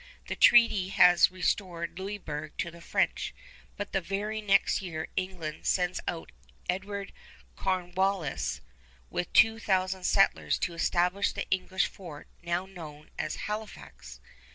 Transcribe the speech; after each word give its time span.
The 0.25 0.35
treaty 0.35 0.87
has 0.89 1.29
restored 1.29 1.99
Louisburg 1.99 2.57
to 2.57 2.71
the 2.71 2.81
French, 2.81 3.35
but 3.77 3.91
the 3.91 4.01
very 4.01 4.41
next 4.41 4.81
year 4.81 5.09
England 5.15 5.67
sends 5.67 5.99
out 6.07 6.31
Edward 6.67 7.13
Cornwallis 7.55 8.61
with 9.11 9.31
two 9.31 9.59
thousand 9.59 10.05
settlers 10.05 10.57
to 10.57 10.73
establish 10.73 11.33
the 11.33 11.47
English 11.51 11.85
fort 11.85 12.27
now 12.41 12.65
known 12.65 13.11
as 13.19 13.35
Halifax. 13.45 14.19